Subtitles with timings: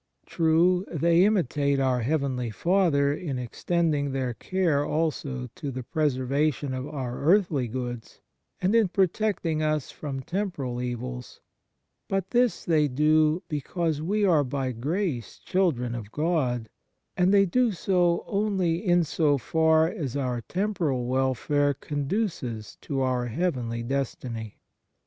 [0.25, 6.73] True, they imitate our heavenly Father in extending their care also to the preserva tion
[6.73, 8.19] of our earthly goods,
[8.59, 11.41] and in protect 124 ON SOME PREROGATIVES OF GRACE ing us from temporal evils;
[12.07, 16.67] but this they do because we are by grace children of God,
[17.15, 23.27] and they do so only in so far as our temporal welfare conduces to our
[23.27, 24.57] heavenly destiny.